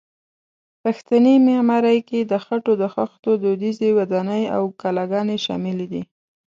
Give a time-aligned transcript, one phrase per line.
[0.83, 6.03] پښتني معمارۍ کې د خټو د خښتو دودیزې ودانۍ او کلاګانې شاملې دي.